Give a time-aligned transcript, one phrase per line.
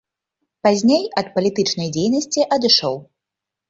[0.67, 2.95] Пазней ад палітычнай дзейнасці адышоў.